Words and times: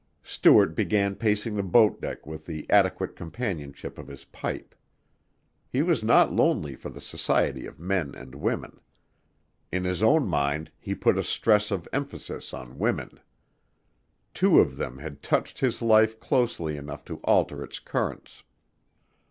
Stuart 0.23 0.73
began 0.73 1.13
pacing 1.13 1.55
the 1.55 1.61
boat 1.61 2.01
deck 2.01 2.25
with 2.25 2.47
the 2.47 2.67
adequate 2.71 3.15
companionship 3.15 3.99
of 3.99 4.07
his 4.07 4.25
pipe. 4.25 4.73
He 5.69 5.83
was 5.83 6.03
not 6.03 6.33
lonely 6.33 6.75
for 6.75 6.89
the 6.89 6.99
society 6.99 7.67
of 7.67 7.79
men 7.79 8.15
and 8.15 8.33
women. 8.33 8.79
In 9.71 9.83
his 9.83 10.01
own 10.01 10.25
mind 10.25 10.71
he 10.79 10.95
put 10.95 11.19
a 11.19 11.23
stress 11.23 11.69
of 11.69 11.87
emphasis 11.93 12.51
on 12.51 12.79
women. 12.79 13.19
Two 14.33 14.59
of 14.59 14.75
them 14.77 14.97
had 14.97 15.21
touched 15.21 15.59
his 15.59 15.83
life 15.83 16.19
closely 16.19 16.77
enough 16.77 17.05
to 17.05 17.17
alter 17.23 17.63
its 17.63 17.77
currents. 17.77 18.41